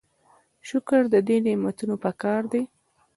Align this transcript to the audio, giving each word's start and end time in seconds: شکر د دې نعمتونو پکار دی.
شکر 0.67 1.01
د 1.13 1.15
دې 1.27 1.37
نعمتونو 1.45 1.95
پکار 2.03 2.41
دی. 2.51 2.63